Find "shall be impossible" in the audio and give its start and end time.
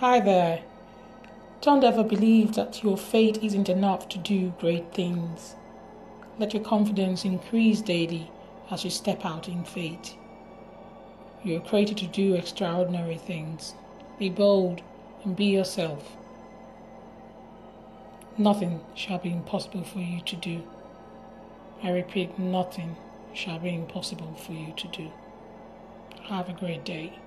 18.94-19.82, 23.34-24.34